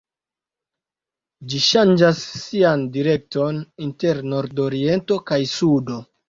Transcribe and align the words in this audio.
Ĝi 1.51 1.59
ŝanĝas 1.65 2.21
sian 2.45 2.87
direkton 2.95 3.61
inter 3.89 4.23
nordoriento 4.33 5.21
kaj 5.31 5.41
sudo. 5.55 6.01